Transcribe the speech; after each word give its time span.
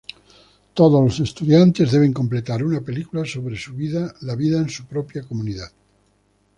Todos 0.73 0.99
los 0.99 1.19
estudiantes 1.19 1.91
deben 1.91 2.11
completar 2.11 2.63
una 2.63 2.81
película 2.81 3.23
sobre 3.23 3.55
la 4.21 4.35
vida 4.35 4.57
en 4.57 4.67
su 4.69 4.87
propia 4.87 5.21
comunidad. 5.21 5.71